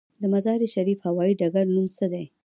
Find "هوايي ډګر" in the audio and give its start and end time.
1.07-1.65